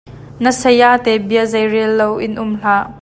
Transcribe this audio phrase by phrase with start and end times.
[0.43, 2.85] Na sayate bia zei rel lo in um hlah.